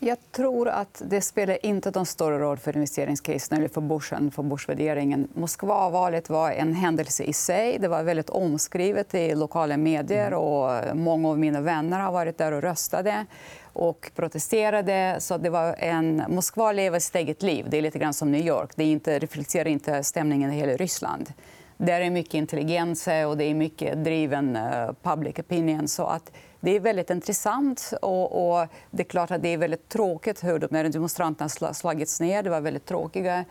Jag 0.00 0.18
tror 0.32 0.68
att 0.68 1.02
det 1.06 1.20
spelar 1.20 1.66
inte 1.66 1.90
någon 1.90 2.06
större 2.06 2.38
roll 2.38 2.56
för 2.56 2.76
investeringscasen 2.76 3.58
eller 3.58 3.68
för 3.68 3.80
börsen, 3.80 4.30
för 4.30 4.42
börsvärderingen. 4.42 5.28
Moskvavalet 5.34 6.30
var 6.30 6.50
en 6.50 6.74
händelse 6.74 7.22
i 7.22 7.32
sig. 7.32 7.78
Det 7.78 7.88
var 7.88 8.02
väldigt 8.02 8.30
omskrivet 8.30 9.14
i 9.14 9.34
lokala 9.34 9.76
medier. 9.76 10.26
Mm. 10.26 10.38
och 10.38 10.96
Många 10.96 11.28
av 11.28 11.38
mina 11.38 11.60
vänner 11.60 12.00
har 12.00 12.12
varit 12.12 12.38
där 12.38 12.52
och 12.52 12.62
röstade 12.62 13.26
och 13.72 14.10
protesterade. 14.14 15.16
Så 15.18 15.38
det 15.38 15.50
var 15.50 15.74
en... 15.78 16.22
Moskva 16.28 16.72
lever 16.72 16.98
sitt 16.98 17.14
eget 17.14 17.42
liv. 17.42 17.66
Det 17.70 17.78
är 17.78 17.82
lite 17.82 17.98
grann 17.98 18.14
som 18.14 18.32
New 18.32 18.46
York. 18.46 18.70
Det 18.76 18.84
inte, 18.84 19.18
reflekterar 19.18 19.68
inte 19.68 20.04
stämningen 20.04 20.52
i 20.52 20.56
hela 20.56 20.72
Ryssland. 20.72 21.32
Där 21.76 22.00
är 22.00 22.10
mycket 22.10 22.34
intelligens 22.34 23.08
och 23.26 23.36
det 23.36 23.44
är 23.44 23.54
mycket 23.54 24.04
driven 24.04 24.56
uh, 24.56 24.92
public 25.02 25.38
opinion. 25.38 25.88
Så 25.88 26.06
att 26.06 26.32
det 26.60 26.76
är 26.76 26.80
väldigt 26.80 27.10
intressant. 27.10 27.92
Och, 28.02 28.58
och, 28.60 28.66
det 28.90 29.02
är 29.02 29.08
klart 29.08 29.30
att 29.30 29.42
det 29.42 29.48
är 29.48 29.58
väldigt 29.58 29.88
tråkigt 29.88 30.44
hur 30.44 30.58
de 30.58 30.90
demonstranterna 30.90 31.74
slagits 31.74 32.20
ner. 32.20 32.42
Det 32.42 32.50
var 32.50 32.60
väldigt 32.60 32.86
tråkiga 32.86 33.44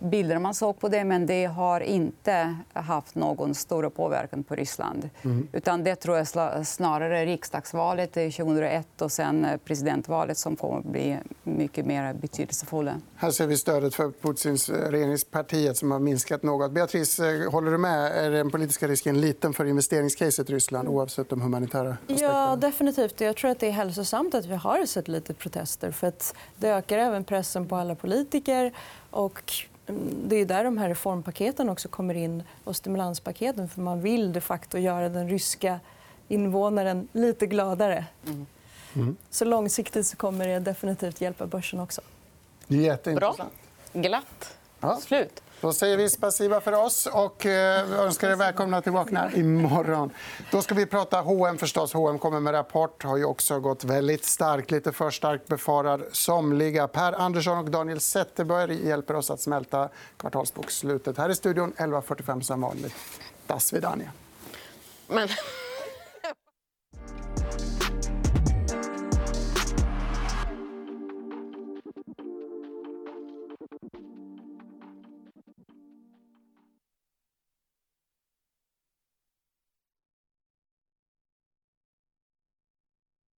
bilder 0.00 0.38
man 0.38 0.54
såg 0.54 0.78
på 0.78 0.88
det, 0.88 1.04
men 1.04 1.26
det 1.26 1.44
har 1.44 1.80
inte 1.80 2.56
haft 2.72 3.14
någon 3.14 3.54
större 3.54 3.90
påverkan 3.90 4.42
på 4.42 4.54
Ryssland. 4.54 5.10
Mm. 5.22 5.48
Utan 5.52 5.84
det 5.84 5.96
tror 5.96 6.16
jag 6.16 6.26
snarare 6.66 7.26
riksdagsvalet 7.26 8.12
2001 8.12 9.02
och 9.02 9.12
sen 9.12 9.46
presidentvalet 9.64 10.38
som 10.38 10.56
kommer 10.56 10.78
att 10.78 10.84
bli 10.84 11.18
mycket 11.42 11.86
mer 11.86 12.14
betydelsefulla. 12.14 12.94
Här 13.16 13.30
ser 13.30 13.46
vi 13.46 13.56
stödet 13.56 13.94
för 13.94 14.10
Putins 14.10 14.68
regeringspartiet 14.68 15.76
som 15.76 15.90
har 15.90 15.98
minskat 15.98 16.42
något. 16.42 16.72
Beatrice, 16.72 17.20
håller 17.50 17.70
du 17.70 17.78
med? 17.78 18.12
Är 18.26 18.30
den 18.30 18.50
politiska 18.50 18.88
risken 18.88 19.20
liten 19.20 19.52
för 19.52 19.64
investeringscaset 19.64 20.50
Ryssland 20.50 20.88
oavsett 20.88 21.28
de 21.28 21.40
humanitära 21.40 21.90
aspekterna? 21.90 22.32
Ja, 22.32 22.56
definitivt. 22.56 23.20
Jag 23.20 23.36
tror 23.36 23.50
att 23.50 23.58
det 23.58 23.66
är 23.66 23.72
hälsosamt 23.72 24.34
att 24.34 24.46
vi 24.46 24.54
har 24.54 24.86
sett 24.86 25.08
lite 25.08 25.34
protester. 25.34 25.90
För 25.90 26.06
att 26.06 26.34
det 26.56 26.68
ökar 26.68 26.98
även 26.98 27.24
pressen 27.24 27.68
på 27.68 27.76
alla 27.76 27.94
politiker. 27.94 28.72
Och 29.10 29.52
det 30.24 30.36
är 30.36 30.44
där 30.44 30.64
de 30.64 30.78
här 30.78 30.88
reformpaketen 30.88 31.68
också 31.68 31.88
kommer 31.88 32.14
in 32.14 32.42
och 32.64 32.76
stimulanspaketen. 32.76 33.68
För 33.68 33.80
man 33.80 34.00
vill 34.00 34.32
de 34.32 34.40
facto 34.40 34.78
göra 34.78 35.08
den 35.08 35.28
ryska 35.28 35.80
invånaren 36.28 37.08
lite 37.12 37.46
gladare. 37.46 38.04
Mm. 38.26 38.46
Mm. 38.94 39.16
Så 39.30 39.44
långsiktigt 39.44 40.06
så 40.06 40.16
kommer 40.16 40.48
det 40.48 40.58
definitivt 40.58 41.20
hjälpa 41.20 41.46
börsen 41.46 41.80
också. 41.80 42.00
Jätteintressant. 42.66 43.52
Bra. 43.92 44.02
Glatt. 44.02 44.56
Ja. 44.80 44.96
Slut. 44.96 45.42
Då 45.60 45.72
säger 45.72 45.96
vi 45.96 46.08
spasiba 46.08 46.60
för 46.60 46.72
oss 46.72 47.06
och 47.06 47.46
eh, 47.46 47.92
önskar 48.00 48.30
er 48.30 48.36
välkomna 48.36 48.82
tillbaka 48.82 49.30
imorgon. 49.34 50.10
Då 50.50 50.62
ska 50.62 50.74
vi 50.74 50.86
prata 50.86 51.20
H&M 51.20 51.58
förstås. 51.58 51.92
H&M 51.92 52.18
kommer 52.18 52.40
med 52.40 52.54
rapport. 52.54 53.02
har 53.02 53.16
ju 53.16 53.24
också 53.24 53.60
gått 53.60 53.84
väldigt 53.84 54.24
starkt. 54.24 54.70
Lite 54.70 54.92
för 54.92 55.10
starkt 55.10 55.46
befarar 55.46 56.02
somliga. 56.12 56.88
Per 56.88 57.12
Andersson 57.12 57.58
och 57.58 57.70
Daniel 57.70 58.00
Zetterberg 58.00 58.86
hjälper 58.86 59.14
oss 59.14 59.30
att 59.30 59.40
smälta 59.40 59.88
kvartalsbokslutet. 60.16 61.18
Här 61.18 61.28
i 61.28 61.34
studion 61.34 61.72
11.45 61.76 62.40
som 62.40 62.60
vanligt. 62.60 62.94
Das 63.46 63.72
vidania. 63.72 64.10
Men... 65.06 65.28